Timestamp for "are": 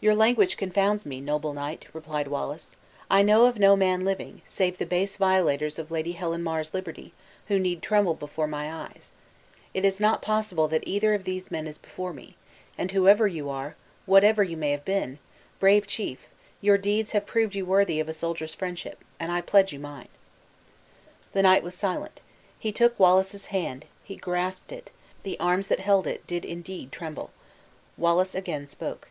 13.50-13.76